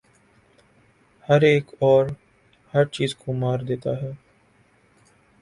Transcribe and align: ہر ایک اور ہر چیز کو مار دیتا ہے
ہر 1.29 1.41
ایک 1.43 1.65
اور 1.79 2.05
ہر 2.73 2.85
چیز 2.87 3.15
کو 3.15 3.33
مار 3.33 3.59
دیتا 3.67 3.91
ہے 4.01 4.11